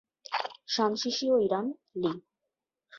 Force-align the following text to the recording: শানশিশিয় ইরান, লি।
শানশিশিয় 0.67 1.35
ইরান, 1.45 1.65
লি। 1.95 2.11